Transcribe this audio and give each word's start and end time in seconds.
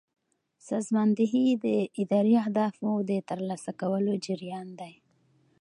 سازماندهي 0.69 1.45
د 1.65 1.65
اداري 2.01 2.33
اهدافو 2.43 2.89
د 3.09 3.11
ترلاسه 3.29 3.71
کولو 3.81 4.13
جریان 4.25 4.67
دی. 4.79 4.93